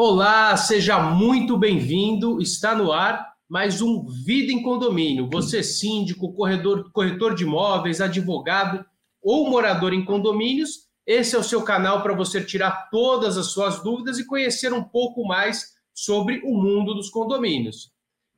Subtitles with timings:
[0.00, 2.40] Olá, seja muito bem-vindo.
[2.40, 5.28] Está no ar mais um Vida em Condomínio.
[5.28, 8.86] Você, síndico, corredor, corretor de imóveis, advogado
[9.20, 13.82] ou morador em condomínios, esse é o seu canal para você tirar todas as suas
[13.82, 17.90] dúvidas e conhecer um pouco mais sobre o mundo dos condomínios.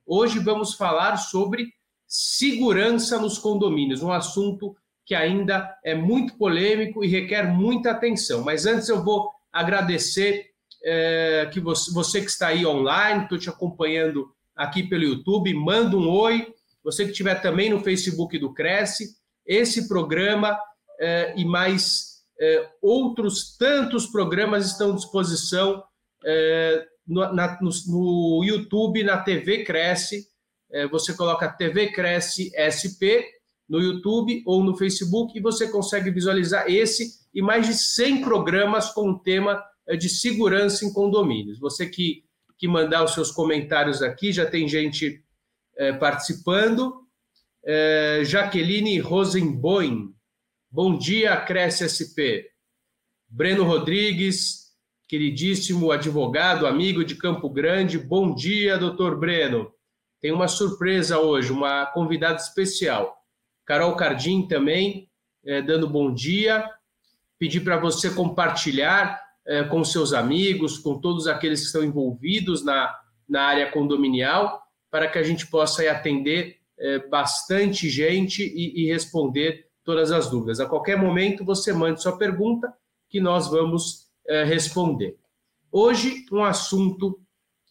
[0.06, 1.74] Hoje vamos falar sobre
[2.06, 4.74] segurança nos condomínios, um assunto
[5.04, 8.42] que ainda é muito polêmico e requer muita atenção.
[8.42, 10.49] Mas antes eu vou agradecer
[10.82, 15.96] é, que você, você, que está aí online, estou te acompanhando aqui pelo YouTube, manda
[15.96, 16.54] um oi.
[16.82, 19.10] Você que estiver também no Facebook do Cresce,
[19.46, 20.58] esse programa
[20.98, 25.82] é, e mais é, outros tantos programas estão à disposição
[26.24, 30.26] é, no, na, no, no, YouTube, na TV Cresce.
[30.72, 33.26] É, você coloca TV Cresce SP
[33.68, 38.90] no YouTube ou no Facebook e você consegue visualizar esse e mais de 100 programas
[38.90, 39.62] com o tema
[39.96, 41.58] de segurança em condomínios.
[41.58, 42.24] Você que,
[42.58, 45.22] que mandar os seus comentários aqui, já tem gente
[45.76, 47.06] é, participando.
[47.64, 50.14] É, Jaqueline Rosenboim,
[50.70, 52.48] bom dia, Cresce SP.
[53.28, 54.70] Breno Rodrigues,
[55.08, 59.72] queridíssimo advogado, amigo de Campo Grande, bom dia, doutor Breno.
[60.20, 63.16] Tem uma surpresa hoje, uma convidada especial.
[63.64, 65.08] Carol Cardim também,
[65.44, 66.68] é, dando bom dia.
[67.38, 69.20] Pedir para você compartilhar
[69.50, 72.96] é, com seus amigos, com todos aqueles que estão envolvidos na,
[73.28, 79.66] na área condominial, para que a gente possa atender é, bastante gente e, e, responder
[79.84, 80.60] todas as dúvidas.
[80.60, 82.72] A qualquer momento você mande sua pergunta
[83.08, 85.16] que nós vamos é, responder.
[85.72, 87.20] Hoje, um assunto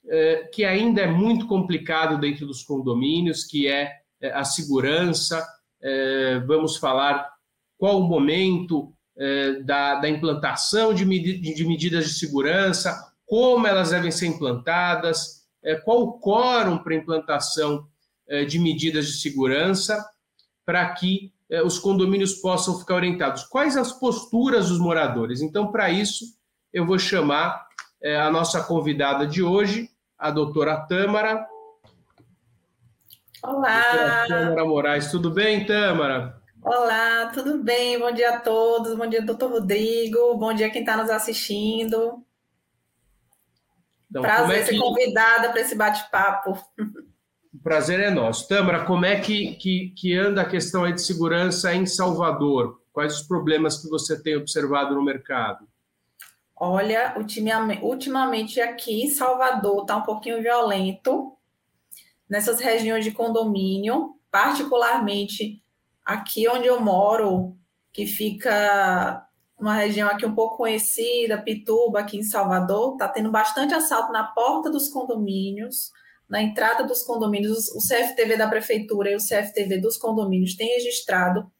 [0.06, 5.48] é, que ainda é muito complicado dentro dos condomínios, que é, é a segurança.
[5.82, 7.30] É, vamos falar
[7.78, 8.94] qual o momento
[9.66, 16.02] da, da, implantação de, de, medidas de segurança, como elas devem ser implantadas, é, qual
[16.02, 17.86] o quórum para implantação
[18.28, 20.04] é, de medidas de segurança,
[20.66, 21.34] para que
[21.66, 23.44] os condomínios possam ficar orientados.
[23.46, 25.42] Quais as posturas dos moradores?
[25.42, 26.26] Então, para isso,
[26.72, 27.66] eu vou chamar
[28.24, 31.44] a nossa convidada de hoje, a doutora Tâmara.
[33.42, 33.82] Olá!
[33.82, 36.39] Doutora Tâmara Moraes, tudo bem, Tâmara?
[36.62, 37.98] Olá, tudo bem?
[37.98, 38.94] Bom dia a todos.
[38.94, 40.36] Bom dia, doutor Rodrigo.
[40.36, 42.22] Bom dia quem está nos assistindo.
[44.10, 44.74] Então, Prazer é que...
[44.74, 46.58] ser convidada para esse bate-papo.
[47.54, 48.48] O prazer é nosso.
[48.48, 52.82] Tâmara, como é que, que, que anda a questão aí de segurança em Salvador?
[52.92, 55.66] Quais os problemas que você tem observado no mercado?
[56.56, 57.16] Olha,
[57.82, 61.38] ultimamente aqui em Salvador está um pouquinho violento.
[62.30, 65.64] Nessas regiões de condomínio, particularmente
[66.10, 67.56] aqui onde eu moro,
[67.94, 69.24] que fica
[69.60, 74.24] uma região aqui um pouco conhecida, Pituba, aqui em Salvador, está tendo bastante assalto na
[74.24, 75.92] porta dos condomínios,
[76.28, 77.68] na entrada dos condomínios.
[77.70, 81.52] O CFTV da prefeitura e o CFTV dos condomínios têm registrado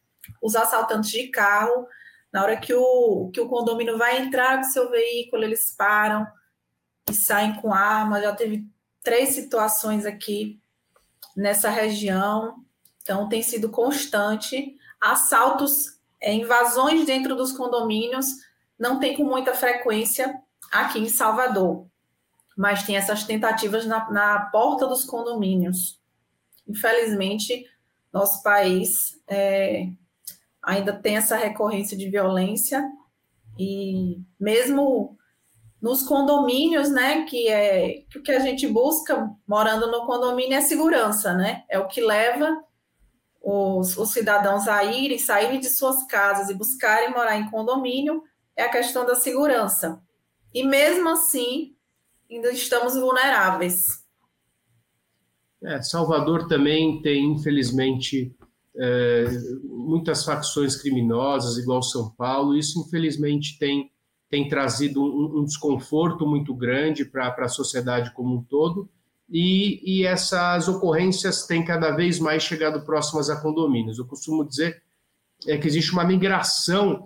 [0.42, 1.86] os assaltantes de carro.
[2.34, 6.26] Na hora que o, que o condomínio vai entrar com seu veículo, eles param
[7.10, 8.22] e saem com arma.
[8.22, 8.66] Já teve
[9.04, 10.60] três situações aqui
[11.36, 12.64] nessa região.
[13.10, 14.78] Então, tem sido constante.
[15.02, 18.28] Assaltos, é, invasões dentro dos condomínios,
[18.78, 20.40] não tem com muita frequência
[20.72, 21.88] aqui em Salvador,
[22.56, 26.00] mas tem essas tentativas na, na porta dos condomínios.
[26.68, 27.66] Infelizmente,
[28.14, 29.88] nosso país é,
[30.62, 32.88] ainda tem essa recorrência de violência
[33.58, 35.18] e mesmo
[35.82, 40.62] nos condomínios, né, que é que o que a gente busca morando no condomínio é
[40.62, 41.64] segurança, né?
[41.70, 42.69] É o que leva
[43.42, 48.24] os, os cidadãos a irem, saírem de suas casas e buscarem morar em condomínio
[48.56, 50.02] é a questão da segurança.
[50.54, 51.76] E mesmo assim,
[52.30, 54.04] ainda estamos vulneráveis.
[55.64, 58.36] É, Salvador também tem, infelizmente,
[58.76, 59.26] é,
[59.64, 62.56] muitas facções criminosas, igual São Paulo.
[62.56, 63.92] Isso, infelizmente, tem,
[64.30, 68.90] tem trazido um, um desconforto muito grande para a sociedade como um todo
[69.32, 74.00] e, e, essas ocorrências têm cada vez mais chegado próximas a condomínios.
[74.00, 74.82] Eu costumo dizer
[75.48, 77.06] é que existe uma migração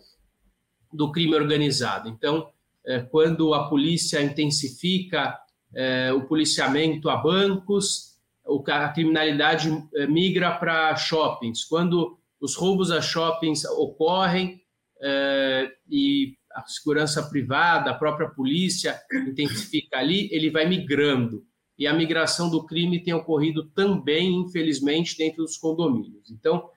[0.91, 2.09] do crime organizado.
[2.09, 2.49] Então,
[2.85, 5.37] é, quando a polícia intensifica
[5.73, 8.13] é, o policiamento a bancos,
[8.67, 11.63] a criminalidade é, migra para shoppings.
[11.63, 14.61] Quando os roubos a shoppings ocorrem
[15.01, 21.43] é, e a segurança privada, a própria polícia intensifica ali, ele vai migrando
[21.77, 26.29] e a migração do crime tem ocorrido também, infelizmente, dentro dos condomínios.
[26.29, 26.69] Então,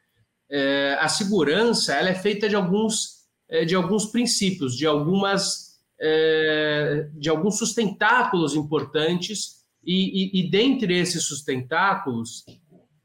[0.51, 5.67] é, a segurança ela é feita de alguns, é, de alguns princípios, de algumas
[5.99, 12.45] é, de alguns sustentáculos importantes, e, e, e dentre esses sustentáculos,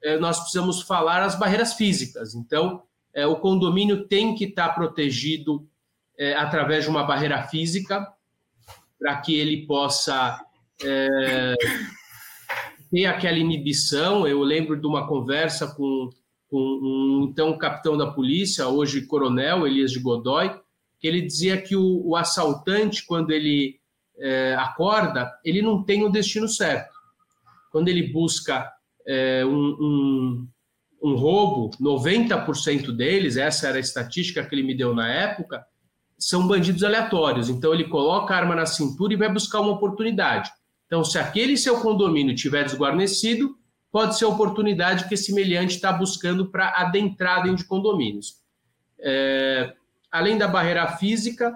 [0.04, 2.34] é, nós precisamos falar as barreiras físicas.
[2.34, 2.84] Então,
[3.14, 5.68] é, o condomínio tem que estar protegido
[6.18, 8.06] é, através de uma barreira física,
[9.00, 10.40] para que ele possa
[10.84, 11.56] é,
[12.92, 14.28] ter aquela inibição.
[14.28, 16.10] Eu lembro de uma conversa com,
[16.50, 20.52] com um então capitão da polícia, hoje coronel, Elias de Godoy,
[21.00, 23.80] que ele dizia que o, o assaltante, quando ele
[24.20, 26.94] é, acorda, ele não tem o destino certo.
[27.72, 28.70] Quando ele busca
[29.08, 30.48] é, um, um,
[31.02, 35.66] um roubo, 90% deles, essa era a estatística que ele me deu na época,
[36.20, 37.50] são bandidos aleatórios.
[37.50, 40.52] Então ele coloca a arma na cintura e vai buscar uma oportunidade.
[40.92, 43.58] Então, se aquele seu condomínio tiver desguarnecido,
[43.90, 48.42] pode ser a oportunidade que esse meliante está buscando para adentrar dentro de condomínios.
[49.00, 49.74] É,
[50.12, 51.56] além da barreira física,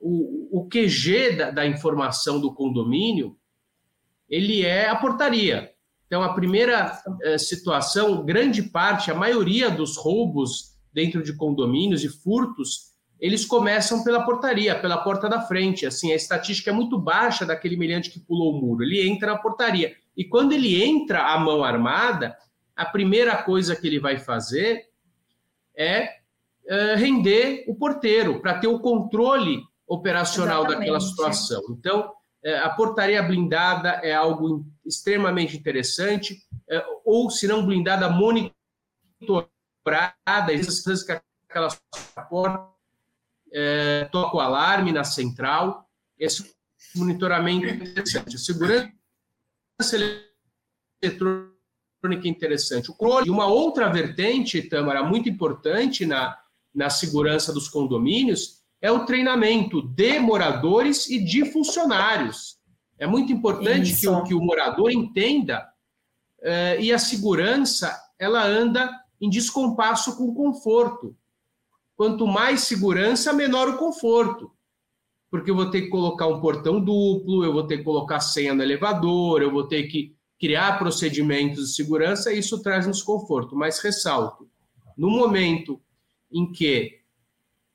[0.00, 3.36] o, o QG da, da, informação do condomínio,
[4.28, 5.70] ele é a portaria.
[6.08, 12.08] Então, a primeira é, situação, grande parte, a maioria dos roubos dentro de condomínios e
[12.08, 12.91] furtos,
[13.22, 15.86] eles começam pela portaria, pela porta da frente.
[15.86, 18.82] Assim, a estatística é muito baixa daquele meliante que pulou o muro.
[18.82, 19.94] Ele entra na portaria.
[20.16, 22.36] E quando ele entra à mão armada,
[22.74, 24.88] a primeira coisa que ele vai fazer
[25.76, 26.16] é
[26.64, 30.78] uh, render o porteiro, para ter o controle operacional Exatamente.
[30.80, 31.62] daquela situação.
[31.70, 32.12] Então,
[32.44, 38.52] uh, a portaria blindada é algo extremamente interessante, uh, ou, se não blindada, monitorada,
[40.52, 41.12] essas que
[41.48, 41.68] aquela
[42.28, 42.71] porta
[43.52, 45.88] é, toca o alarme na central.
[46.18, 46.54] Esse
[46.94, 48.36] monitoramento é interessante.
[48.36, 48.92] A segurança
[51.02, 51.52] eletrônica
[52.24, 52.90] é interessante.
[52.90, 56.36] O controle, uma outra vertente, Tamara, muito importante na,
[56.74, 62.58] na segurança dos condomínios, é o treinamento de moradores e de funcionários.
[62.98, 65.68] É muito importante que o, que o morador entenda
[66.40, 68.90] uh, e a segurança ela anda
[69.20, 71.16] em descompasso com o conforto.
[72.02, 74.50] Quanto mais segurança, menor o conforto.
[75.30, 78.52] Porque eu vou ter que colocar um portão duplo, eu vou ter que colocar senha
[78.52, 83.54] no elevador, eu vou ter que criar procedimentos de segurança, e isso traz um desconforto.
[83.54, 84.48] Mas ressalto,
[84.98, 85.80] no momento
[86.32, 86.98] em que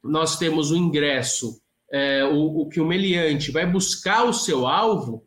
[0.04, 5.26] nós temos o ingresso, é, o, o, que o meliante vai buscar o seu alvo,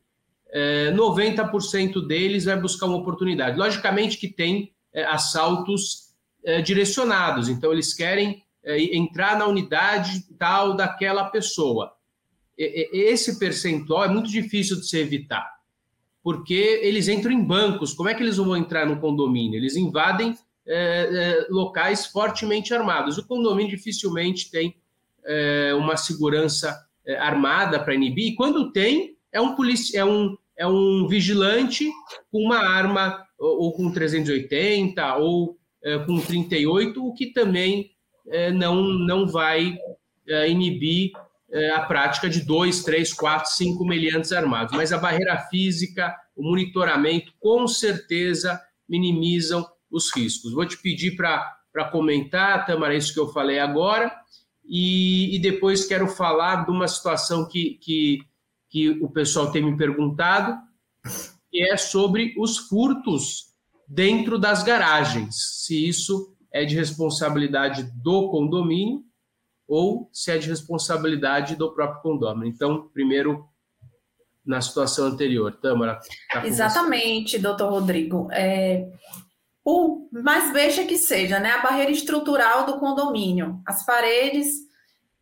[0.50, 3.58] é, 90% deles vai buscar uma oportunidade.
[3.58, 6.10] Logicamente que tem é, assaltos
[6.44, 11.92] é, direcionados, então eles querem entrar na unidade tal daquela pessoa.
[12.58, 15.50] Esse percentual é muito difícil de se evitar,
[16.22, 17.94] porque eles entram em bancos.
[17.94, 19.56] Como é que eles vão entrar no condomínio?
[19.56, 20.36] Eles invadem
[20.66, 23.18] é, é, locais fortemente armados.
[23.18, 24.76] O condomínio dificilmente tem
[25.24, 30.36] é, uma segurança é, armada para inibir, e quando tem, é um, polici é um,
[30.56, 31.90] é um vigilante
[32.30, 37.90] com uma arma, ou, ou com 380, ou é, com 38, o que também é,
[38.52, 39.76] não, não vai
[40.28, 41.12] é, inibir
[41.50, 44.76] é, a prática de dois, três, quatro, cinco meliantes armados.
[44.76, 50.52] Mas a barreira física, o monitoramento, com certeza minimizam os riscos.
[50.52, 54.14] Vou te pedir para comentar, Tamara, isso que eu falei agora,
[54.64, 58.20] e, e, depois quero falar de uma situação que, que,
[58.68, 60.56] que o pessoal tem me perguntado,
[61.50, 63.46] que é sobre os furtos
[63.88, 69.04] dentro das garagens, se isso é de responsabilidade do condomínio
[69.68, 72.52] ou se é de responsabilidade do próprio condomínio.
[72.52, 73.48] Então, primeiro,
[74.44, 75.56] na situação anterior.
[75.60, 76.00] Tâmara.
[76.32, 77.38] Tá Exatamente, você.
[77.38, 78.28] doutor Rodrigo.
[78.32, 78.90] É,
[79.64, 80.50] o mais
[80.86, 81.52] que seja, né?
[81.52, 84.54] A barreira estrutural do condomínio, as paredes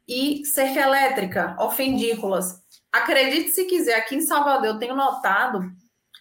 [0.08, 2.54] e cerca elétrica, ofendículas.
[2.90, 5.61] Acredite se quiser, aqui em Salvador eu tenho notado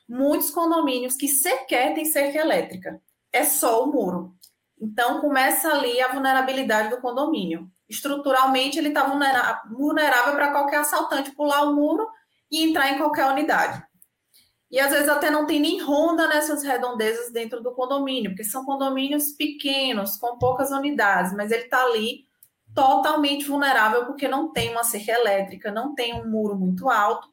[0.10, 3.00] muitos condomínios que sequer têm cerca elétrica.
[3.32, 4.34] É só o muro.
[4.80, 7.68] Então, começa ali a vulnerabilidade do condomínio.
[7.90, 12.08] Estruturalmente, ele está vulnerável para qualquer assaltante pular o muro
[12.52, 13.84] e entrar em qualquer unidade.
[14.70, 18.66] E às vezes até não tem nem ronda nessas redondezas dentro do condomínio, porque são
[18.66, 22.26] condomínios pequenos, com poucas unidades, mas ele está ali
[22.76, 27.28] totalmente vulnerável porque não tem uma cerca elétrica, não tem um muro muito alto.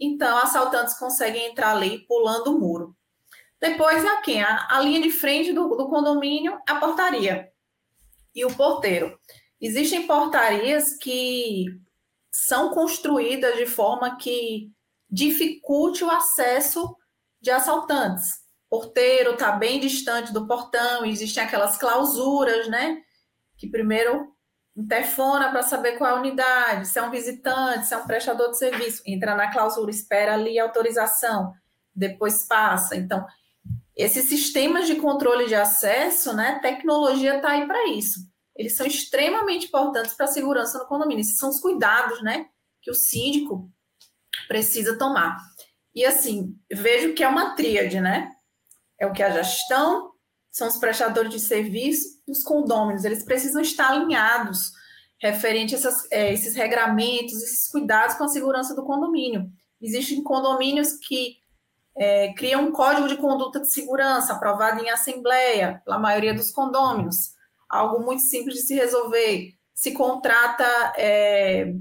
[0.00, 2.96] Então, assaltantes conseguem entrar ali pulando o muro.
[3.60, 4.42] Depois é quem?
[4.42, 7.50] A, a linha de frente do, do condomínio, a portaria
[8.34, 9.18] e o porteiro.
[9.60, 11.64] Existem portarias que
[12.30, 14.70] são construídas de forma que
[15.10, 16.96] dificulte o acesso
[17.40, 18.46] de assaltantes.
[18.70, 23.00] Porteiro está bem distante do portão, existem aquelas clausuras, né?
[23.56, 24.32] Que primeiro
[24.76, 28.50] interfona para saber qual é a unidade, se é um visitante, se é um prestador
[28.50, 31.52] de serviço, entra na clausura, espera ali a autorização,
[31.92, 32.94] depois passa.
[32.94, 33.26] Então,
[33.98, 38.20] esses sistemas de controle de acesso, né, tecnologia está aí para isso.
[38.56, 41.20] Eles são extremamente importantes para a segurança no condomínio.
[41.20, 42.46] Esses são os cuidados, né,
[42.80, 43.70] que o síndico
[44.46, 45.36] precisa tomar.
[45.94, 48.30] E assim, vejo que é uma tríade, né?
[49.00, 50.12] É o que a gestão,
[50.50, 53.04] são os prestadores de serviço os condôminos.
[53.04, 54.72] Eles precisam estar alinhados
[55.20, 59.50] referente a essas, é, esses regramentos, esses cuidados com a segurança do condomínio.
[59.80, 61.37] Existem condomínios que
[61.98, 67.32] é, criam um código de conduta de segurança aprovado em assembleia pela maioria dos condôminos.
[67.68, 69.54] Algo muito simples de se resolver.
[69.74, 70.64] Se contrata
[70.96, 71.72] é,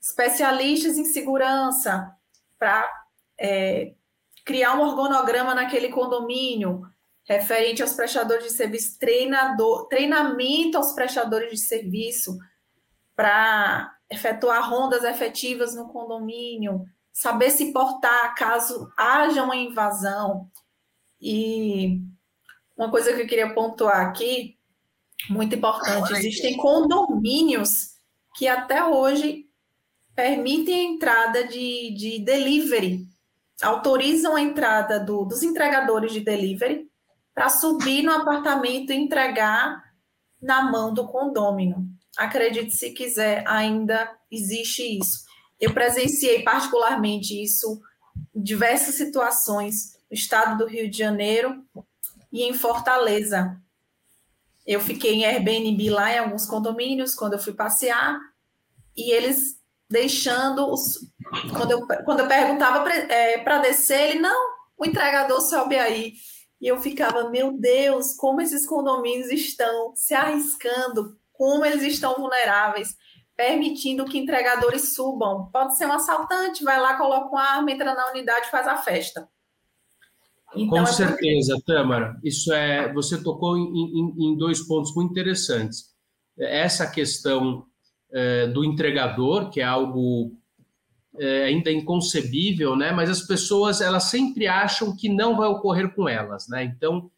[0.00, 2.10] especialistas em segurança
[2.58, 2.88] para
[3.38, 3.92] é,
[4.44, 6.82] criar um organograma naquele condomínio
[7.24, 12.36] referente aos prestadores de serviço, treinador, treinamento aos prestadores de serviço
[13.14, 20.48] para efetuar rondas efetivas no condomínio, saber se portar caso haja uma invasão.
[21.20, 22.00] E
[22.76, 24.56] uma coisa que eu queria pontuar aqui,
[25.28, 27.90] muito importante, existem condomínios
[28.36, 29.46] que até hoje
[30.14, 33.06] permitem a entrada de, de delivery,
[33.62, 36.90] autorizam a entrada do, dos entregadores de delivery
[37.34, 39.82] para subir no apartamento e entregar
[40.40, 41.86] na mão do condômino.
[42.16, 45.29] Acredite se quiser, ainda existe isso.
[45.60, 47.80] Eu presenciei particularmente isso
[48.34, 51.62] em diversas situações no estado do Rio de Janeiro
[52.32, 53.60] e em Fortaleza.
[54.66, 58.18] Eu fiquei em Airbnb lá em alguns condomínios quando eu fui passear
[58.96, 61.00] e eles deixando os.
[61.52, 66.14] Quando eu, quando eu perguntava para é, descer, ele não, o entregador sobe aí.
[66.60, 72.94] E eu ficava, meu Deus, como esses condomínios estão se arriscando, como eles estão vulneráveis,
[73.40, 75.46] permitindo que entregadores subam.
[75.50, 79.26] Pode ser um assaltante, vai lá, coloca uma arma, entra na unidade, faz a festa.
[80.54, 81.72] Então, Com é certeza, porque...
[81.72, 82.20] Tâmara.
[82.22, 82.92] Isso é.
[82.92, 85.86] Você tocou em, em, em, dois pontos muito interessantes.
[86.38, 87.64] Essa questão
[88.12, 90.36] é, do entregador, que é algo
[91.18, 92.92] é, ainda inconcebível, né?
[92.92, 96.62] Mas as pessoas elas sempre acham que não vai ocorrer com elas, né?
[96.64, 97.10] Então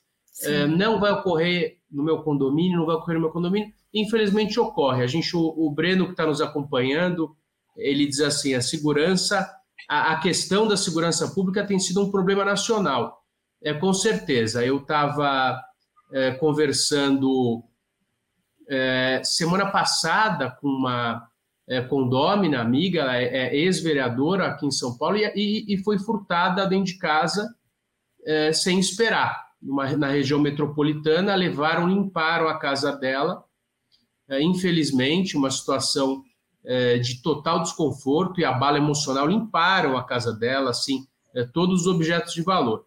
[0.45, 3.73] é, não vai ocorrer no meu condomínio, não vai ocorrer no meu condomínio.
[3.95, 5.03] Infelizmente ocorre.
[5.03, 7.37] A gente, o, o Breno que está nos acompanhando,
[7.77, 9.51] ele diz assim: a segurança,
[9.89, 13.23] a, a, questão da segurança pública tem sido um problema nacional.
[13.63, 14.65] É com certeza.
[14.65, 15.61] Eu estava
[16.13, 17.63] é, conversando
[18.69, 21.29] é, semana passada com uma
[21.69, 26.67] é, condômina, amiga, é, é ex-vereadora aqui em São Paulo e, e, e, foi furtada
[26.67, 27.55] dentro de casa
[28.27, 29.53] é, sem esperar.
[29.61, 33.45] Numa, na região metropolitana, levaram, limparam a casa dela.
[34.29, 36.23] É, infelizmente, uma situação
[36.65, 41.87] é, de total desconforto e abalo emocional, limparam a casa dela, assim, é, todos os
[41.87, 42.87] objetos de valor.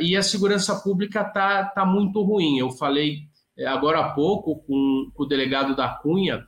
[0.00, 2.58] e a segurança pública está tá muito ruim.
[2.58, 3.28] Eu falei
[3.66, 6.46] agora há pouco com, com o delegado da Cunha,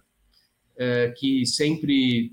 [1.17, 2.33] que sempre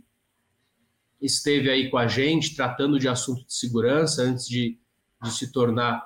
[1.21, 4.77] esteve aí com a gente, tratando de assunto de segurança antes de,
[5.23, 6.05] de se tornar,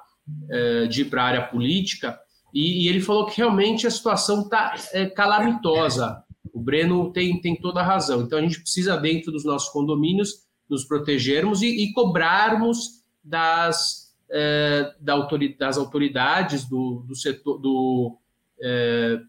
[0.90, 2.20] de ir para a área política,
[2.56, 6.24] e, e, ele falou que realmente a situação está é, calamitosa.
[6.54, 8.22] O Breno tem, tem toda a razão.
[8.22, 14.94] Então a gente precisa, dentro dos nossos condomínios, nos protegermos e, e cobrarmos das, é,
[15.02, 18.18] da autoridade, das autoridades do, do setor, do,
[18.62, 19.20] é,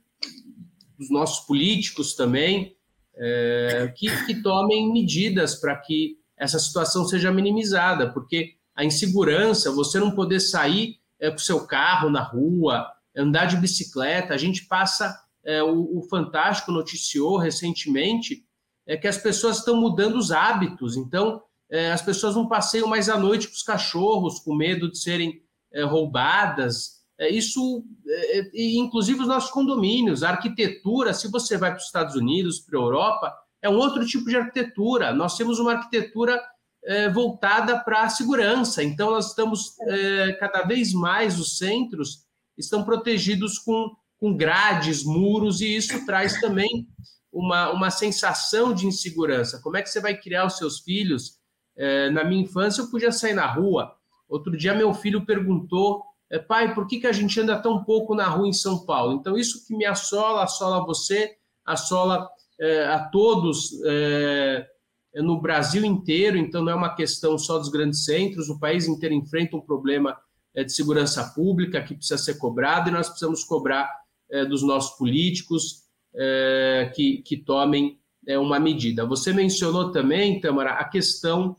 [0.96, 2.76] dos nossos políticos também,
[3.16, 9.98] é, que, que tomem medidas para que essa situação seja minimizada, porque a insegurança, você
[9.98, 14.66] não poder sair é, com o seu carro na rua, andar de bicicleta, a gente
[14.66, 18.44] passa, é, o, o, Fantástico noticiou recentemente
[18.86, 23.08] é, que as pessoas estão mudando os hábitos, então é, as pessoas não passeiam mais
[23.08, 25.42] à noite com os cachorros, com medo de serem
[25.72, 31.78] é, roubadas, é, isso, é, inclusive os nossos condomínios, a arquitetura, se você vai para
[31.78, 35.12] os Estados Unidos, para a Europa, é um outro tipo de arquitetura.
[35.12, 36.40] Nós temos uma arquitetura
[37.12, 39.74] voltada para a segurança, então nós estamos
[40.38, 42.25] cada vez mais, os centros
[42.56, 46.88] estão protegidos com, com grades, muros, e isso traz também
[47.32, 49.60] uma, uma sensação de insegurança.
[49.62, 51.38] Como é que você vai criar os seus filhos?
[51.76, 53.94] É, na minha infância, eu podia sair na rua.
[54.28, 58.14] Outro dia, meu filho perguntou é, pai, por que, que a gente anda tão pouco
[58.14, 59.12] na rua em São Paulo?
[59.12, 62.28] Então, isso que me assola, assola você, assola
[62.60, 64.66] é, a todos é,
[65.14, 69.14] no Brasil inteiro, então não é uma questão só dos grandes centros, o país inteiro
[69.14, 70.16] enfrenta um problema
[70.64, 73.90] de segurança pública que precisa ser cobrado e nós precisamos cobrar
[74.30, 75.84] é, dos nossos políticos
[76.14, 79.06] é, que, que tomem é, uma medida.
[79.06, 81.56] Você mencionou também, Tamara, a questão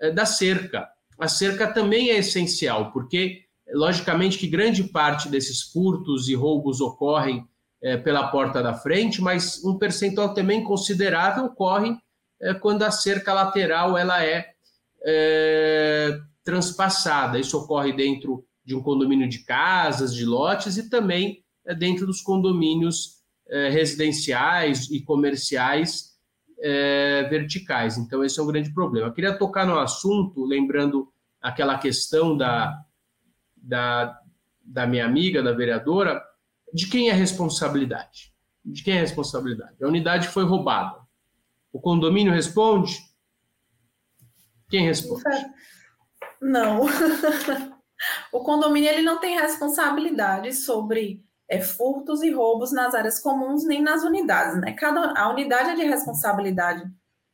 [0.00, 0.88] é, da cerca.
[1.18, 7.48] A cerca também é essencial, porque, logicamente, que grande parte desses furtos e roubos ocorrem
[7.82, 11.96] é, pela porta da frente, mas um percentual também considerável ocorre
[12.40, 14.50] é, quando a cerca lateral ela é,
[15.04, 17.38] é transpassada.
[17.40, 22.20] Isso ocorre dentro de um condomínio de casas, de lotes e também é, dentro dos
[22.20, 23.16] condomínios
[23.48, 26.16] é, residenciais e comerciais
[26.60, 27.98] é, verticais.
[27.98, 29.08] Então, esse é um grande problema.
[29.08, 31.12] Eu queria tocar no assunto, lembrando
[31.42, 32.80] aquela questão da,
[33.56, 34.18] da,
[34.64, 36.22] da minha amiga, da vereadora,
[36.72, 38.32] de quem é a responsabilidade?
[38.64, 39.82] De quem é a responsabilidade?
[39.82, 40.98] A unidade foi roubada.
[41.72, 42.98] O condomínio responde?
[44.68, 45.22] Quem responde?
[46.46, 46.86] Não.
[48.32, 53.82] o condomínio ele não tem responsabilidade sobre é, furtos e roubos nas áreas comuns nem
[53.82, 54.60] nas unidades.
[54.60, 54.72] Né?
[54.72, 56.84] Cada, a unidade é de responsabilidade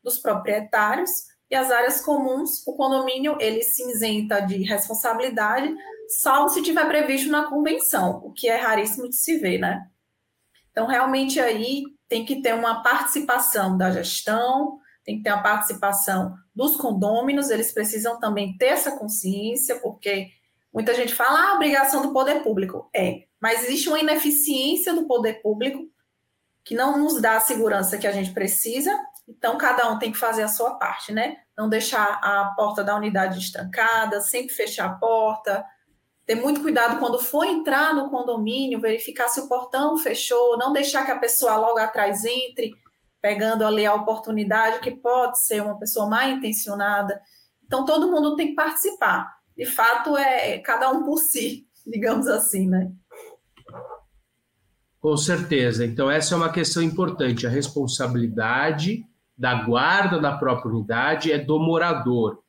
[0.02, 1.10] dos proprietários
[1.50, 5.70] e as áreas comuns, o condomínio ele se isenta de responsabilidade,
[6.22, 9.86] salvo se tiver previsto na convenção, o que é raríssimo de se ver, né?
[10.70, 16.34] Então, realmente aí tem que ter uma participação da gestão, tem que ter uma participação
[16.54, 20.28] dos condôminos, eles precisam também ter essa consciência, porque
[20.72, 22.88] muita gente fala, ah, obrigação do poder público.
[22.94, 25.88] É, mas existe uma ineficiência do poder público
[26.64, 28.96] que não nos dá a segurança que a gente precisa,
[29.28, 31.38] então cada um tem que fazer a sua parte, né?
[31.56, 35.64] Não deixar a porta da unidade estancada, sempre fechar a porta,
[36.24, 41.04] ter muito cuidado quando for entrar no condomínio, verificar se o portão fechou, não deixar
[41.04, 42.72] que a pessoa logo atrás entre,
[43.22, 47.18] pegando ali a oportunidade, que pode ser uma pessoa mal intencionada.
[47.64, 49.32] Então todo mundo tem que participar.
[49.56, 52.90] De fato, é cada um por si, digamos assim, né?
[54.98, 55.84] Com certeza.
[55.84, 57.46] Então, essa é uma questão importante.
[57.46, 59.04] A responsabilidade
[59.36, 62.42] da guarda da própria unidade é do morador.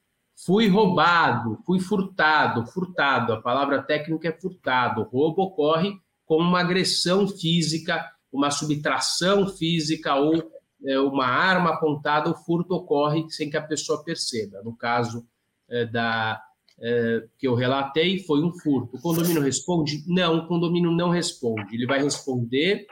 [0.46, 5.02] Fui roubado, fui furtado, furtado, a palavra técnica é furtado.
[5.02, 5.94] O roubo ocorre
[6.26, 10.53] com uma agressão física, uma subtração física ou
[11.00, 14.62] uma arma apontada, o furto ocorre sem que a pessoa perceba.
[14.64, 15.26] No caso
[15.70, 16.42] é, da,
[16.80, 18.98] é, que eu relatei foi um furto.
[18.98, 20.04] O condomínio responde?
[20.08, 21.76] Não, o condomínio não responde.
[21.76, 22.86] Ele vai responder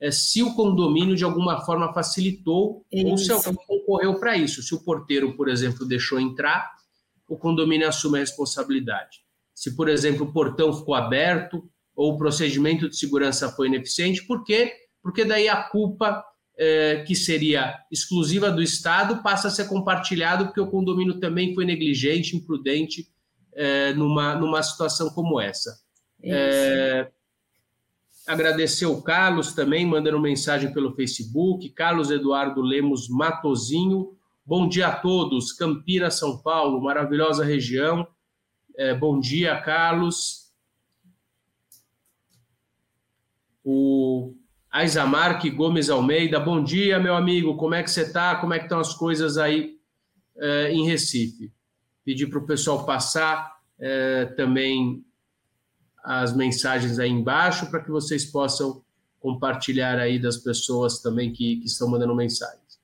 [0.00, 3.06] é, se o condomínio de alguma forma facilitou isso.
[3.06, 4.62] ou se alguém concorreu para isso.
[4.62, 6.70] Se o porteiro, por exemplo, deixou entrar,
[7.28, 9.20] o condomínio assume a responsabilidade.
[9.54, 14.44] Se, por exemplo, o portão ficou aberto ou o procedimento de segurança foi ineficiente, por
[14.44, 14.72] quê?
[15.02, 16.22] Porque daí a culpa
[16.56, 21.64] é, que seria exclusiva do Estado passa a ser compartilhado porque o condomínio também foi
[21.64, 23.08] negligente, imprudente
[23.52, 25.78] é, numa, numa situação como essa.
[26.22, 27.10] É,
[28.26, 31.68] agradecer o Carlos também, mandando mensagem pelo Facebook.
[31.70, 34.16] Carlos Eduardo Lemos Matozinho.
[34.44, 35.52] Bom dia a todos.
[35.52, 38.06] Campinas, São Paulo, maravilhosa região.
[38.76, 40.52] É, bom dia, Carlos.
[43.64, 44.34] O
[44.70, 46.38] Aizamarque Gomes Almeida.
[46.38, 47.56] Bom dia, meu amigo.
[47.56, 48.36] Como é que você está?
[48.36, 49.78] Como é que estão as coisas aí
[50.36, 51.52] é, em Recife?
[52.06, 55.04] pedir para o pessoal passar é, também
[56.04, 58.80] as mensagens aí embaixo para que vocês possam
[59.18, 62.80] compartilhar aí das pessoas também que, que estão mandando mensagens.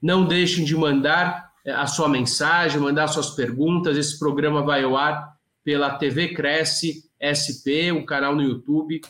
[0.00, 3.96] Não deixem de mandar é, a sua mensagem, mandar suas perguntas.
[3.96, 9.00] Esse programa vai ao ar pela TV Cresce SP, o canal no YouTube.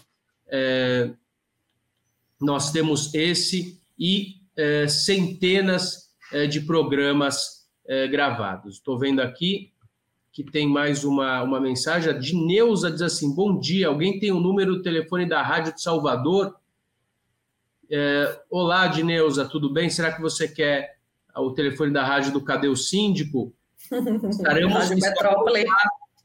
[2.42, 8.74] Nós temos esse e é, centenas é, de programas é, gravados.
[8.76, 9.72] Estou vendo aqui
[10.32, 12.10] que tem mais uma, uma mensagem.
[12.10, 15.82] A Dineuza diz assim: Bom dia, alguém tem o número do telefone da Rádio de
[15.82, 16.56] Salvador?
[17.90, 19.88] É, Olá, Dineuza, tudo bem?
[19.88, 20.96] Será que você quer
[21.36, 23.54] o telefone da rádio do Cadê o Síndico?
[24.28, 25.64] Estaremos em Metrópole.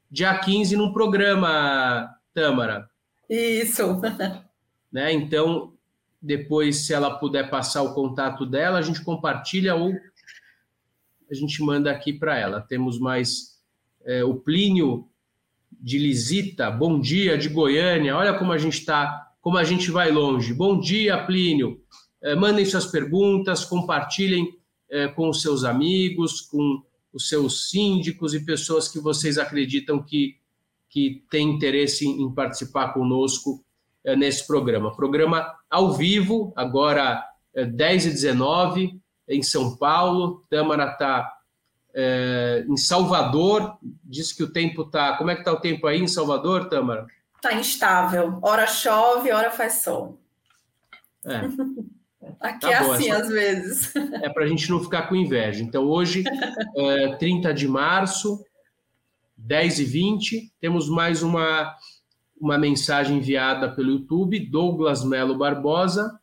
[0.10, 2.90] dia 15 num programa, Tâmara.
[3.30, 4.02] Isso.
[4.90, 5.12] Né?
[5.12, 5.77] Então,
[6.22, 9.94] depois, se ela puder passar o contato dela, a gente compartilha ou
[11.30, 12.62] a gente manda aqui para ela.
[12.62, 13.62] Temos mais
[14.06, 15.08] é, o Plínio
[15.72, 18.16] de Lisita, bom dia, de Goiânia.
[18.16, 20.54] Olha como a gente está, como a gente vai longe.
[20.54, 21.82] Bom dia, Plínio.
[22.22, 24.58] É, mandem suas perguntas, compartilhem
[24.90, 26.82] é, com os seus amigos, com
[27.14, 30.36] os seus síndicos e pessoas que vocês acreditam que,
[30.90, 33.64] que têm interesse em, participar conosco
[34.16, 34.96] nesse programa.
[34.96, 41.34] Programa ao vivo, agora é, 10 e 19 em São Paulo, Tâmara está
[41.94, 45.18] é, em Salvador, diz que o tempo está.
[45.18, 47.08] Como é que está o tempo aí em Salvador, Tâmara?
[47.36, 48.40] Está instável.
[48.42, 50.20] Hora chove, hora faz sol.
[51.26, 51.42] É.
[52.40, 53.22] Aqui tá é bom, assim, é só...
[53.22, 53.94] às vezes.
[54.22, 55.64] É para a gente não ficar com inveja.
[55.64, 56.24] Então, hoje,
[56.76, 58.44] é, 30 de março,
[59.36, 61.76] 10 e 20, temos mais uma,
[62.40, 66.20] uma mensagem enviada pelo YouTube, Douglas Melo Barbosa.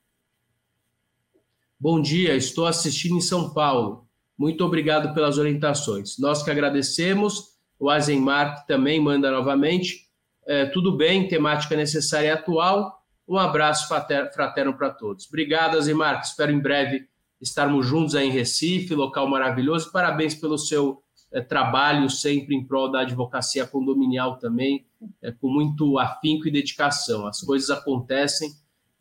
[1.79, 4.07] Bom dia, estou assistindo em São Paulo.
[4.39, 6.19] Muito obrigado pelas orientações.
[6.19, 7.55] Nós que agradecemos.
[7.79, 10.09] O Azenmark também manda novamente.
[10.47, 13.03] É, tudo bem, temática necessária e atual.
[13.27, 15.27] Um abraço fraterno para todos.
[15.27, 16.25] Obrigado, Azenmark.
[16.25, 17.09] Espero em breve
[17.41, 19.91] estarmos juntos aí em Recife, local maravilhoso.
[19.93, 24.87] Parabéns pelo seu é, trabalho sempre em prol da advocacia condominial também,
[25.23, 27.27] é, com muito afinco e dedicação.
[27.27, 28.51] As coisas acontecem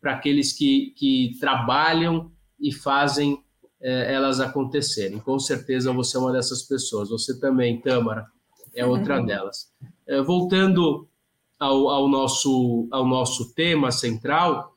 [0.00, 3.42] para aqueles que, que trabalham e fazem
[3.80, 5.18] é, elas acontecerem.
[5.18, 7.10] Com certeza você é uma dessas pessoas.
[7.10, 8.26] Você também, Tâmara,
[8.74, 9.26] é outra uhum.
[9.26, 9.72] delas.
[10.06, 11.08] É, voltando
[11.58, 14.74] ao, ao, nosso, ao nosso tema central,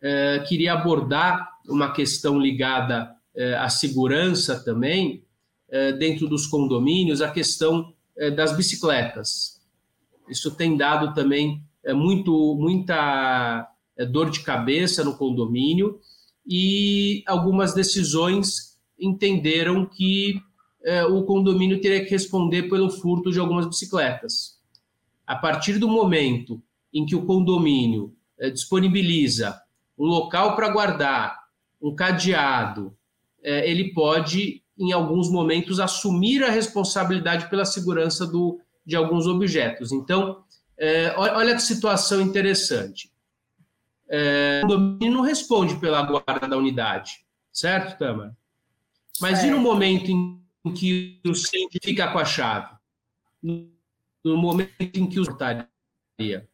[0.00, 5.24] é, queria abordar uma questão ligada é, à segurança também,
[5.68, 7.92] é, dentro dos condomínios, a questão
[8.34, 9.60] das bicicletas.
[10.28, 11.62] Isso tem dado também
[11.94, 13.70] muito, muita
[14.10, 16.00] dor de cabeça no condomínio
[16.46, 20.42] e algumas decisões entenderam que
[20.82, 24.58] é, o condomínio teria que responder pelo furto de algumas bicicletas.
[25.26, 29.60] A partir do momento em que o condomínio é, disponibiliza
[29.98, 31.38] um local para guardar,
[31.80, 32.96] um cadeado,
[33.42, 39.92] é, ele pode, em alguns momentos, assumir a responsabilidade pela segurança do, de alguns objetos.
[39.92, 40.44] Então,
[40.78, 43.10] é, olha que situação interessante
[44.08, 48.36] é, o condomínio não responde pela guarda da unidade, certo, Tama?
[49.20, 52.72] Mas e no momento em que o síndico fica com a chave?
[53.42, 56.48] No momento em que o portaria,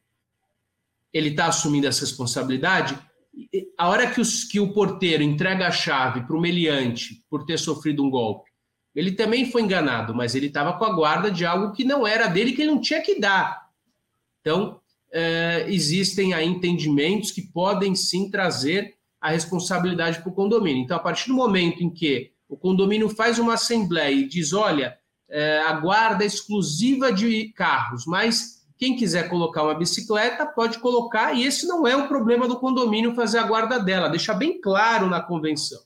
[1.12, 2.98] ele está assumindo essa responsabilidade,
[3.78, 7.58] a hora que, os, que o porteiro entrega a chave para o meliante por ter
[7.58, 8.50] sofrido um golpe,
[8.94, 12.28] ele também foi enganado, mas ele estava com a guarda de algo que não era
[12.28, 13.68] dele, que ele não tinha que dar.
[14.40, 14.80] Então,
[15.12, 20.82] é, existem aí entendimentos que podem sim trazer a responsabilidade para o condomínio.
[20.82, 24.96] Então, a partir do momento em que o condomínio faz uma assembleia e diz: olha,
[25.28, 31.44] é, a guarda exclusiva de carros, mas quem quiser colocar uma bicicleta pode colocar, e
[31.44, 35.20] esse não é um problema do condomínio fazer a guarda dela, deixa bem claro na
[35.20, 35.80] convenção.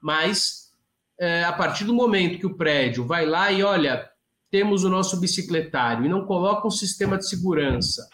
[0.00, 0.72] Mas,
[1.18, 4.08] é, a partir do momento que o prédio vai lá e olha,
[4.50, 8.08] temos o nosso bicicletário e não coloca um sistema de segurança,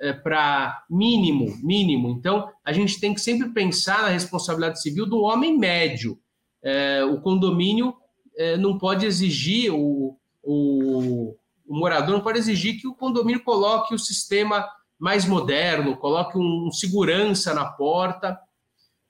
[0.00, 2.10] é, para mínimo, mínimo.
[2.10, 6.18] Então, a gente tem que sempre pensar na responsabilidade civil do homem médio.
[6.62, 7.94] É, o condomínio
[8.36, 13.94] é, não pode exigir, o, o, o, morador não pode exigir que o condomínio coloque
[13.94, 18.38] o sistema mais moderno, coloque um, um segurança na porta,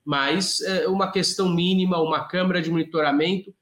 [0.05, 3.55] mas é, uma questão mínima, uma câmara de monitoramento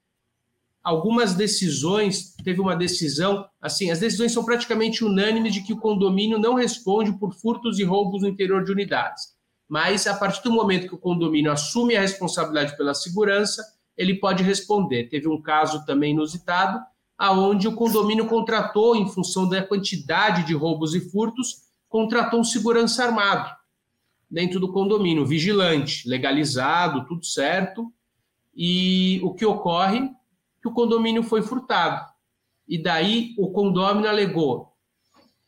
[0.83, 6.39] algumas decisões, teve uma decisão, assim, as decisões são praticamente unânimes de que o condomínio
[6.39, 9.35] não responde por furtos e roubos no interior de unidades.
[9.69, 13.63] Mas a partir do momento que o condomínio assume a responsabilidade pela segurança,
[13.97, 15.09] ele pode responder.
[15.09, 16.81] Teve um caso também inusitado,
[17.23, 23.05] aonde o condomínio contratou, em função da quantidade de roubos e furtos, contratou um segurança
[23.05, 23.49] armado
[24.29, 27.93] dentro do condomínio, vigilante, legalizado, tudo certo.
[28.53, 30.11] E o que ocorre
[30.61, 32.05] que o condomínio foi furtado.
[32.67, 34.73] E daí o condomínio alegou: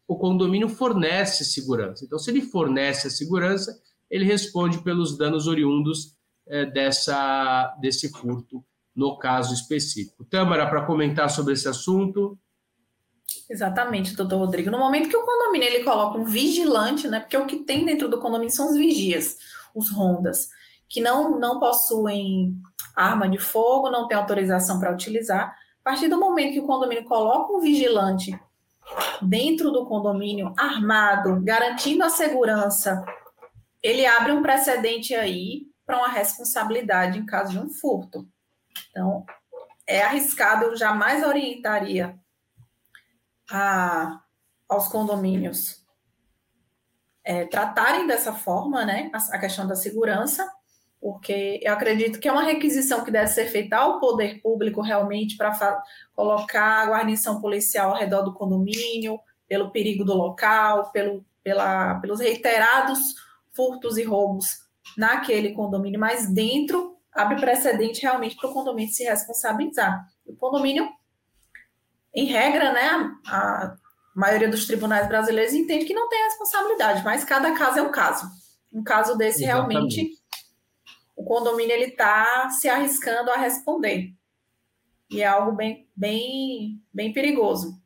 [0.06, 2.04] o condomínio fornece segurança.
[2.04, 3.76] Então, se ele fornece a segurança,
[4.08, 6.14] ele responde pelos danos oriundos
[6.46, 10.24] é, dessa, desse furto, no caso específico.
[10.24, 12.38] Tâmara, para comentar sobre esse assunto.
[13.50, 14.70] Exatamente, doutor Rodrigo.
[14.70, 17.20] No momento que o condomínio ele coloca um vigilante, né?
[17.20, 19.36] Porque o que tem dentro do condomínio são os vigias,
[19.74, 20.48] os rondas,
[20.88, 22.56] que não, não possuem
[22.94, 25.48] arma de fogo, não tem autorização para utilizar.
[25.80, 28.38] A partir do momento que o condomínio coloca um vigilante
[29.20, 33.04] dentro do condomínio armado, garantindo a segurança,
[33.82, 38.26] ele abre um precedente aí para uma responsabilidade em caso de um furto.
[38.90, 39.24] Então,
[39.86, 42.18] é arriscado, eu jamais orientaria
[43.50, 44.20] a,
[44.68, 45.84] aos condomínios
[47.24, 50.50] é, tratarem dessa forma, né, a, a questão da segurança,
[51.00, 55.36] porque eu acredito que é uma requisição que deve ser feita ao poder público realmente
[55.36, 55.82] para
[56.14, 62.20] colocar a guarnição policial ao redor do condomínio, pelo perigo do local, pelo, pela, pelos
[62.20, 63.14] reiterados
[63.52, 64.64] furtos e roubos
[64.96, 70.06] naquele condomínio, mas dentro abre precedente realmente para o condomínio se responsabilizar.
[70.26, 70.88] O condomínio,
[72.14, 73.76] em regra, né, a
[74.14, 78.28] maioria dos tribunais brasileiros entende que não tem responsabilidade, mas cada caso é um caso.
[78.72, 79.72] um caso desse Exatamente.
[79.72, 80.24] realmente
[81.16, 84.12] o condomínio ele está se arriscando a responder.
[85.10, 87.80] E é algo bem, bem, bem perigoso.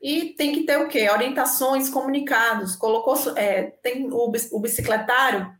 [0.00, 1.08] E tem que ter o quê?
[1.10, 2.76] Orientações, comunicados.
[2.76, 5.50] Colocou, é, tem o, o bicicletário,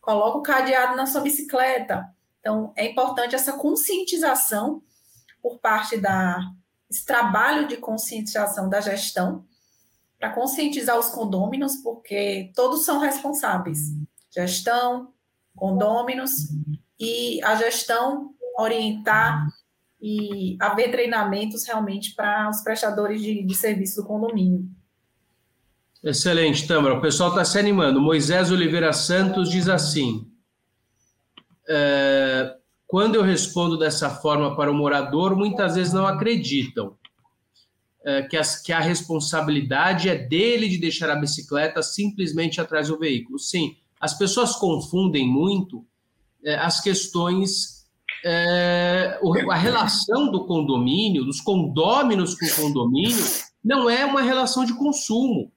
[0.00, 2.06] coloca o cadeado na sua bicicleta.
[2.42, 4.82] Então, é importante essa conscientização
[5.40, 6.40] por parte da
[6.90, 9.46] esse trabalho de conscientização da gestão
[10.18, 13.78] para conscientizar os condôminos, porque todos são responsáveis.
[14.30, 15.14] Gestão,
[15.56, 16.32] condôminos
[17.00, 19.46] e a gestão orientar
[20.00, 24.68] e haver treinamentos realmente para os prestadores de, de serviço do condomínio.
[26.02, 26.98] Excelente, Tâmara.
[26.98, 28.00] O pessoal está se animando.
[28.00, 30.31] Moisés Oliveira Santos diz assim:
[31.68, 36.96] é, quando eu respondo dessa forma para o morador, muitas vezes não acreditam
[38.04, 42.98] é, que, as, que a responsabilidade é dele de deixar a bicicleta simplesmente atrás do
[42.98, 43.38] veículo.
[43.38, 45.84] Sim, as pessoas confundem muito
[46.44, 47.80] é, as questões
[49.50, 53.24] a relação do condomínio, dos condôminos com o condomínio,
[53.64, 55.50] não é uma relação de consumo,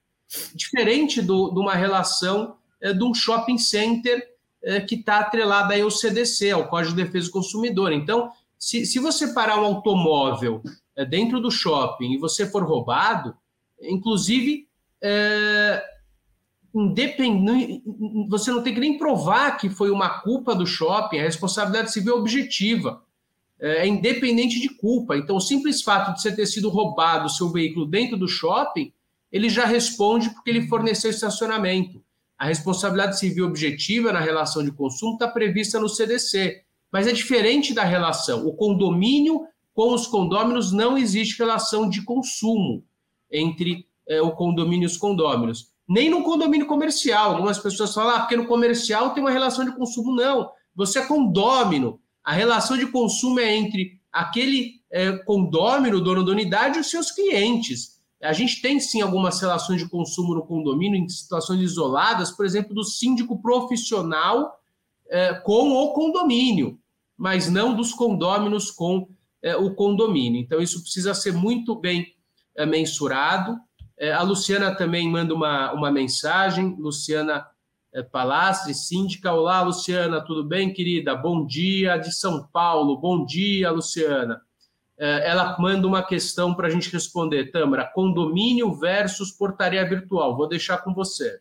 [0.56, 4.35] diferente do, de uma relação de um shopping center
[4.66, 7.94] é, que está atrelada aí ao CDC, ao Código de Defesa do Consumidor.
[7.94, 10.62] Então, se, se você parar um automóvel
[10.96, 13.36] é, dentro do shopping e você for roubado,
[13.80, 14.68] inclusive
[15.02, 15.84] é,
[16.74, 17.84] independente,
[18.28, 22.16] você não tem que nem provar que foi uma culpa do shopping, a responsabilidade civil
[22.16, 23.04] é objetiva,
[23.60, 25.16] é, é independente de culpa.
[25.16, 28.92] Então, o simples fato de você ter sido roubado o seu veículo dentro do shopping,
[29.32, 32.04] ele já responde porque ele forneceu estacionamento.
[32.38, 37.74] A responsabilidade civil objetiva na relação de consumo está prevista no CDC, mas é diferente
[37.74, 38.46] da relação.
[38.46, 39.42] O condomínio
[39.74, 42.84] com os condôminos não existe relação de consumo
[43.32, 47.32] entre é, o condomínio e os condôminos nem no condomínio comercial.
[47.36, 50.16] Algumas pessoas falam, ah, porque no comercial tem uma relação de consumo.
[50.16, 52.00] Não, você é condômino.
[52.24, 57.12] A relação de consumo é entre aquele é, condômino, dono da unidade, e os seus
[57.12, 57.95] clientes.
[58.26, 62.74] A gente tem sim algumas relações de consumo no condomínio, em situações isoladas, por exemplo,
[62.74, 64.60] do síndico profissional
[65.10, 66.80] é, com o condomínio,
[67.18, 69.08] mas não dos condôminos com
[69.42, 70.42] é, o condomínio.
[70.42, 72.14] Então, isso precisa ser muito bem
[72.56, 73.58] é, mensurado.
[73.98, 76.76] É, a Luciana também manda uma, uma mensagem.
[76.80, 77.46] Luciana
[77.94, 79.32] é, Palastre, síndica.
[79.32, 81.16] Olá, Luciana, tudo bem, querida?
[81.16, 82.98] Bom dia de São Paulo.
[82.98, 84.42] Bom dia, Luciana.
[84.98, 87.52] É, ela manda uma questão para a gente responder.
[87.52, 90.36] Tâmara, condomínio versus portaria virtual.
[90.36, 91.40] Vou deixar com você.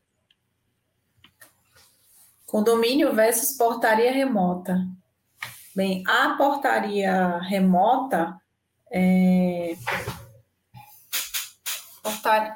[2.47, 4.87] Condomínio versus portaria remota.
[5.75, 8.41] Bem, a portaria remota
[8.93, 9.75] é,
[12.03, 12.55] portaria.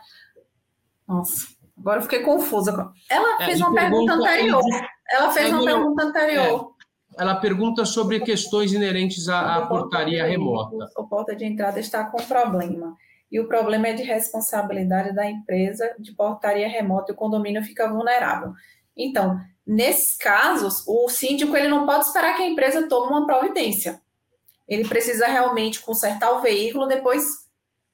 [1.06, 2.92] Nossa, agora eu fiquei confusa.
[3.10, 4.62] Ela é, fez uma pergunta, anterior.
[5.10, 6.77] Ela fez uma pergunta anterior.
[7.18, 10.88] Ela pergunta sobre questões inerentes à, à portaria remota.
[10.96, 12.96] A porta de entrada está com problema.
[13.30, 17.88] E o problema é de responsabilidade da empresa de portaria remota e o condomínio fica
[17.88, 18.52] vulnerável.
[18.96, 24.00] Então, nesses casos, o síndico ele não pode esperar que a empresa tome uma providência.
[24.66, 27.24] Ele precisa realmente consertar o veículo, depois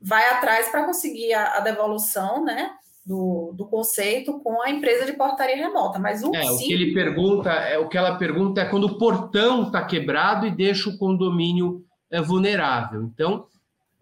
[0.00, 2.70] vai atrás para conseguir a, a, devolução, né?
[3.06, 6.94] Do, do conceito com a empresa de portaria remota, mas o, é, o que ele
[6.94, 10.96] pergunta é o que ela pergunta é quando o portão está quebrado e deixa o
[10.96, 13.02] condomínio é, vulnerável.
[13.02, 13.46] Então,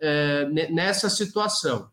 [0.01, 1.91] é, nessa situação.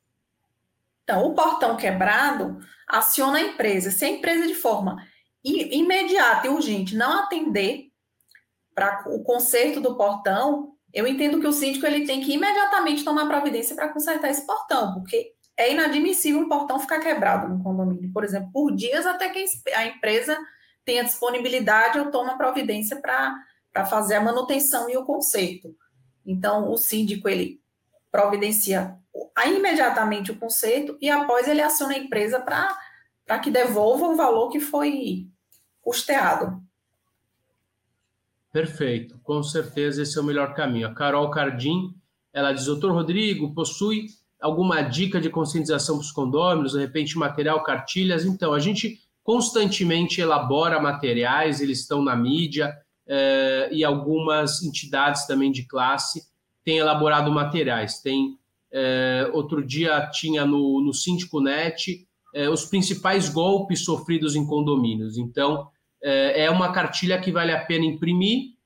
[1.03, 3.89] Então, o portão quebrado aciona a empresa.
[3.89, 5.03] Se a empresa de forma
[5.43, 7.89] imediata e urgente não atender
[8.75, 13.27] para o conserto do portão, eu entendo que o síndico ele tem que imediatamente tomar
[13.27, 18.23] providência para consertar esse portão, porque é inadmissível um portão ficar quebrado no condomínio, por
[18.23, 19.43] exemplo, por dias até que
[19.75, 20.39] a empresa
[20.85, 25.75] tenha disponibilidade ou toma providência para fazer a manutenção e o conserto.
[26.25, 27.61] Então, o síndico ele
[28.09, 28.97] providencia
[29.45, 34.61] imediatamente o conserto e após ele aciona a empresa para que devolva o valor que
[34.61, 35.27] foi
[35.81, 36.63] custeado.
[38.51, 40.87] Perfeito, com certeza esse é o melhor caminho.
[40.87, 41.93] A Carol Cardim,
[42.31, 44.07] ela diz, doutor Rodrigo, possui
[44.41, 48.25] alguma dica de conscientização para os condôminos, de repente material, cartilhas?
[48.25, 52.75] Então, a gente constantemente elabora materiais, eles estão na mídia,
[53.07, 56.23] eh, e algumas entidades também de classe
[56.63, 58.01] têm elaborado materiais.
[58.01, 58.37] Tem
[58.71, 65.17] eh, outro dia tinha no, no Síndico Net eh, os principais golpes sofridos em condomínios.
[65.17, 65.67] Então,
[66.01, 68.58] é, é uma cartilha que vale a pena imprimir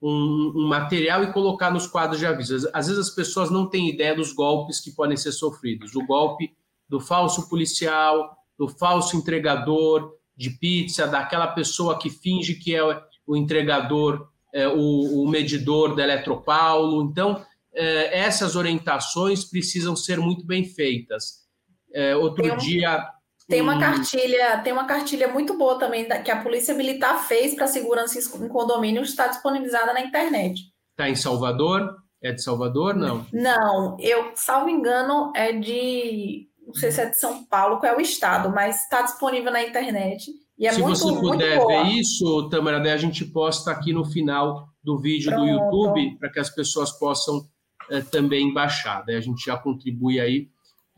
[0.00, 2.68] um, um, material e colocar nos quadros de aviso.
[2.72, 5.94] Às vezes as pessoas não têm ideia dos golpes que podem ser sofridos.
[5.94, 6.52] O golpe
[6.88, 12.82] do falso policial, do falso entregador, de pizza, daquela pessoa que finge que é
[13.26, 17.02] o entregador, é, o, o, medidor da Eletropaulo.
[17.02, 21.46] Então, é, essas orientações precisam ser muito bem feitas.
[21.92, 23.17] É, outro dia.
[23.48, 27.66] Tem uma cartilha, tem uma cartilha muito boa também que a Polícia Militar fez para
[27.66, 30.60] segurança em condomínio, está disponibilizada na internet.
[30.90, 31.96] Está em Salvador?
[32.22, 33.24] É de Salvador, não?
[33.32, 37.96] Não, eu, salvo engano, é de não sei se é de São Paulo, qual é
[37.96, 40.30] o estado, mas está disponível na internet.
[40.58, 44.04] E é se muito, você puder ver isso, Tamara, daí a gente posta aqui no
[44.04, 45.46] final do vídeo Pronto.
[45.46, 47.46] do YouTube para que as pessoas possam
[47.90, 49.02] é, também baixar.
[49.06, 50.48] Daí a gente já contribui aí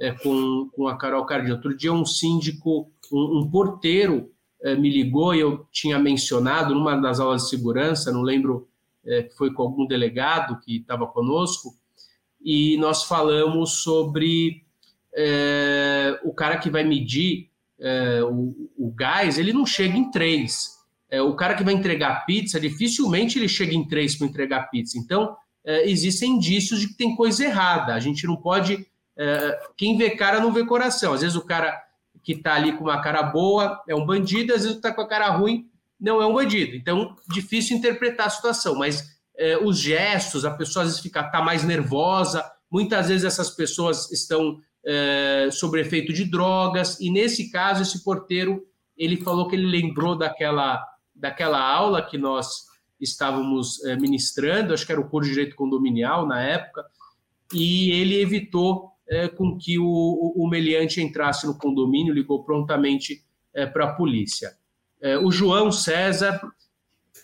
[0.01, 1.55] é, com, com a Carol Cardia.
[1.55, 4.33] Outro dia um síndico, um, um porteiro
[4.63, 8.67] é, me ligou e eu tinha mencionado numa das aulas de segurança, não lembro
[9.03, 11.75] que foi com algum delegado que estava conosco,
[12.43, 14.63] e nós falamos sobre
[15.15, 20.79] é, o cara que vai medir é, o, o, gás, ele não chega em três.
[21.11, 24.99] É, o cara que vai entregar pizza, dificilmente ele chega em três para entregar pizza.
[24.99, 25.35] Então,
[25.65, 27.95] é, existem indícios de que tem coisa errada.
[27.95, 28.87] A gente não pode.
[29.23, 31.13] É, quem vê cara não vê coração.
[31.13, 31.79] Às vezes o cara
[32.23, 35.09] que está ali com uma cara boa é um bandido, às vezes está com a
[35.09, 36.75] cara ruim não é um bandido.
[36.75, 41.43] Então, difícil interpretar a situação, mas é, os gestos, a pessoa às vezes fica tá
[41.43, 47.83] mais nervosa, muitas vezes essas pessoas estão é, sobre efeito de drogas, e nesse caso,
[47.83, 48.65] esse porteiro,
[48.97, 50.83] ele falou que ele lembrou daquela,
[51.15, 56.43] daquela aula que nós estávamos ministrando, acho que era o curso de Direito Condominial na
[56.43, 56.85] época,
[57.53, 63.67] e ele evitou é, com que o, o, meliante entrasse no condomínio, ligou prontamente é,
[63.67, 64.57] para a polícia.
[65.03, 66.41] É, o João César,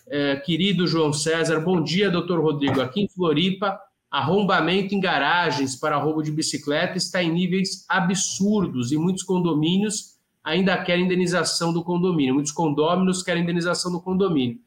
[0.07, 2.81] é, querido João César, bom dia, doutor Rodrigo.
[2.81, 8.97] Aqui em Floripa, Arrombamento em garagens para roubo de bicicleta está em níveis absurdos e
[8.97, 12.33] muitos condomínios ainda querem indenização do condomínio.
[12.33, 14.59] Muitos condôminos querem indenização do condomínio.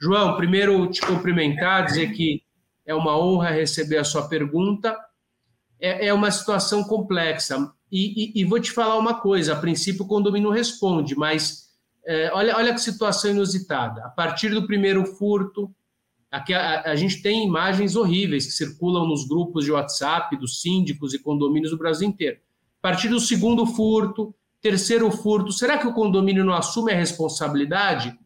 [0.00, 2.42] João, primeiro te cumprimentar, dizer que
[2.84, 4.96] é uma honra receber a sua pergunta.
[5.80, 7.72] É, é uma situação complexa.
[7.90, 11.68] E, e, e, vou te falar uma coisa: a princípio o condomínio responde, mas
[12.04, 14.04] é, olha, olha que situação inusitada.
[14.04, 15.72] A partir do primeiro furto,
[16.30, 21.14] Aqui a, a, gente tem imagens horríveis que circulam nos grupos de WhatsApp dos síndicos
[21.14, 22.38] e condomínios do Brasil inteiro.
[22.80, 28.16] A partir do segundo furto, terceiro furto, será que o condomínio não assume a responsabilidade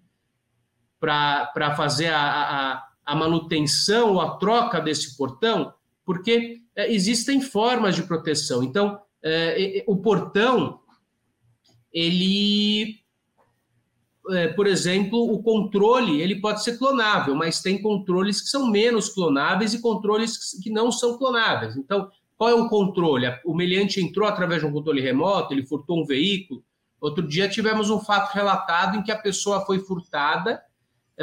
[0.99, 5.73] para fazer a, a, a, manutenção ou a troca desse portão?
[6.05, 8.63] Porque é, existem formas de proteção.
[8.63, 10.81] Então, é, o portão
[11.93, 13.03] ele
[14.31, 19.09] é, por exemplo, o controle ele pode ser clonável, mas tem controles que são menos
[19.09, 21.77] clonáveis e controles que não são clonáveis.
[21.77, 23.27] Então, qual é o controle?
[23.45, 26.63] O meliante entrou através de um controle remoto, ele furtou um veículo.
[27.01, 30.63] Outro dia tivemos um fato relatado em que a pessoa foi furtada,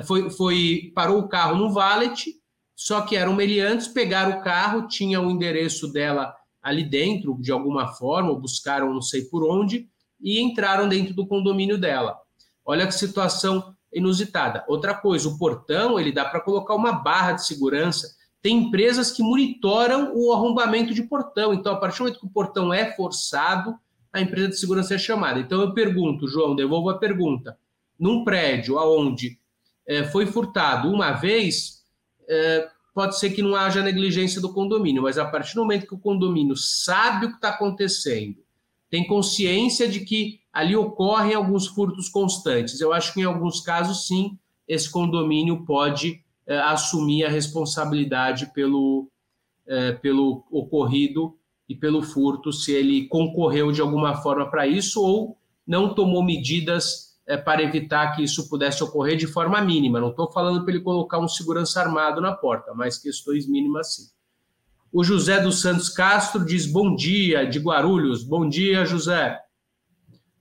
[0.03, 2.35] foi, foi parou o carro no valet,
[2.79, 7.87] só que eram meliantes, pegaram o carro, tinha o endereço dela ali dentro, de alguma
[7.87, 12.17] forma, buscaram não sei por onde, e entraram dentro do condomínio dela.
[12.63, 14.63] Olha que situação inusitada.
[14.65, 18.15] Outra coisa, o portão, ele dá para colocar uma barra de segurança.
[18.41, 21.53] Tem empresas que monitoram o arrombamento de portão.
[21.53, 23.75] Então, a partir do momento que o portão é forçado,
[24.13, 25.37] a empresa de segurança é chamada.
[25.37, 27.57] Então, eu pergunto, João, devolvo a pergunta.
[27.99, 29.37] Num prédio onde
[29.85, 31.78] é, foi furtado uma vez,
[32.29, 35.95] é, pode ser que não haja negligência do condomínio, mas a partir do momento que
[35.95, 38.37] o condomínio sabe o que está acontecendo,
[38.89, 42.79] tem consciência de que ali ocorrem alguns furtos constantes.
[42.79, 44.37] Eu acho que em alguns casos, sim,
[44.67, 49.07] esse condomínio pode é, assumir a responsabilidade pelo,
[49.67, 51.37] é, pelo ocorrido
[51.67, 57.08] e pelo furto, se ele concorreu de alguma forma para isso ou não tomou medidas
[57.29, 59.99] é, para evitar que isso pudesse ocorrer de forma mínima.
[59.99, 64.09] Não estou falando para ele colocar um segurança armado na porta, mas questões mínimas sim.
[64.91, 68.23] O José dos Santos Castro diz bom dia, de Guarulhos.
[68.23, 69.39] Bom dia, José.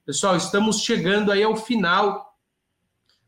[0.06, 2.34] Pessoal, estamos chegando aí ao final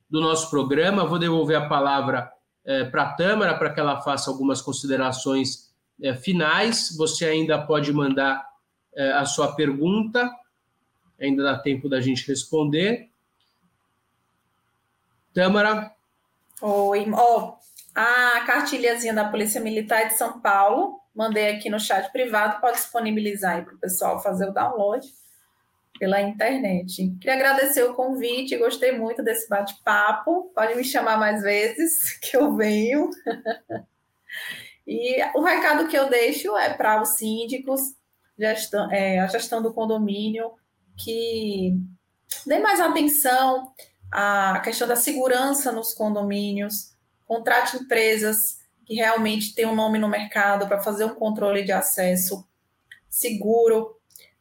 [0.08, 1.04] do nosso programa.
[1.04, 2.32] Vou devolver a palavra
[2.64, 5.70] é, para a Tâmara para que ela faça algumas considerações
[6.02, 6.96] é, finais.
[6.96, 8.42] Você ainda pode mandar
[8.94, 10.30] é, a sua pergunta,
[11.20, 13.09] ainda dá tempo da gente responder.
[15.32, 15.92] Tâmara?
[16.60, 17.54] Oi, oh,
[17.94, 23.56] a cartilhazinha da Polícia Militar de São Paulo mandei aqui no chat privado, pode disponibilizar
[23.56, 25.06] aí para o pessoal fazer o download
[25.98, 27.10] pela internet.
[27.20, 30.50] Queria agradecer o convite, gostei muito desse bate-papo.
[30.54, 33.10] Pode me chamar mais vezes, que eu venho.
[34.86, 37.80] e o recado que eu deixo é para os síndicos,
[38.38, 40.52] gestão, é, a gestão do condomínio,
[40.96, 41.74] que
[42.46, 43.72] dê mais atenção
[44.10, 46.94] à questão da segurança nos condomínios,
[47.26, 52.44] contrate empresas que realmente têm um nome no mercado para fazer um controle de acesso
[53.08, 53.96] seguro,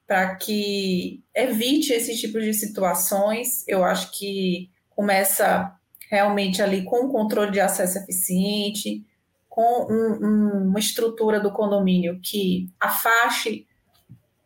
[0.07, 3.63] para que evite esse tipo de situações.
[3.67, 5.72] Eu acho que começa
[6.09, 9.05] realmente ali com um controle de acesso eficiente,
[9.47, 13.67] com um, um, uma estrutura do condomínio que afaste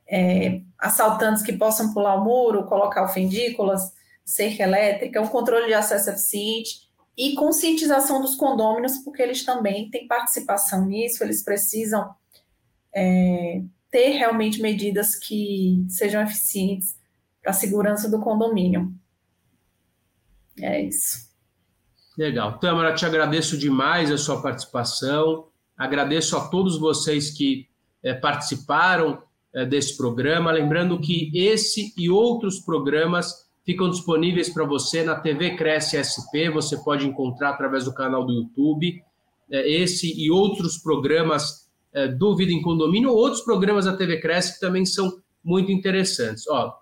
[0.06, 3.94] é, assaltantes que possam pular o muro, colocar ofendículas,
[4.26, 6.84] cerca elétrica, um controle de acesso eficiente
[7.18, 12.10] e conscientização dos condôminos, porque eles também têm participação nisso, eles precisam
[12.94, 13.62] é,
[13.92, 16.96] ter realmente medidas que sejam eficientes
[17.42, 18.92] para a segurança do condomínio.
[20.60, 21.32] É isso.
[22.18, 22.60] Legal.
[22.60, 25.48] Tâmara, te agradeço demais a sua participação.
[25.78, 27.68] Agradeço a todos vocês que
[28.04, 30.52] é, participaram é, desse programa.
[30.52, 36.50] Lembrando que esse e outros programas ficam disponíveis para você na TV Cresce SP.
[36.52, 39.02] Você pode encontrar através do canal do YouTube.
[39.52, 44.56] É, esse e outros programas é, do Vida em Condomínio, outros programas da TV Cresce
[44.56, 46.48] que também são muito interessantes.
[46.48, 46.74] Ó,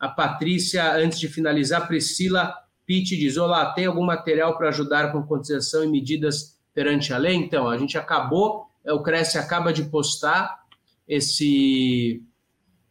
[0.00, 2.52] a Patrícia, antes de finalizar, Priscila
[2.84, 7.34] Pitt diz: Olá, tem algum material para ajudar com cotização e medidas perante a lei?
[7.34, 10.62] Então, a gente acabou, é, o Cresce acaba de postar
[11.06, 12.22] esse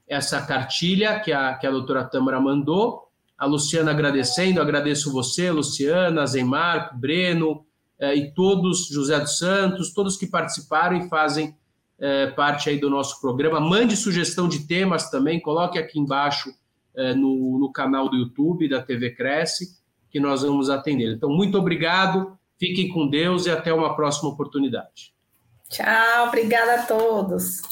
[0.08, 3.01] essa cartilha que a, que a doutora Tâmara mandou.
[3.42, 7.66] A Luciana agradecendo, agradeço você, Luciana, Zenmarco, Breno
[8.00, 11.58] eh, e todos, José dos Santos, todos que participaram e fazem
[11.98, 13.60] eh, parte aí do nosso programa.
[13.60, 16.54] Mande sugestão de temas também, coloque aqui embaixo
[16.96, 19.76] eh, no, no canal do YouTube da TV Cresce,
[20.12, 21.16] que nós vamos atender.
[21.16, 25.16] Então, muito obrigado, fiquem com Deus e até uma próxima oportunidade.
[25.68, 27.64] Tchau, obrigada a todos.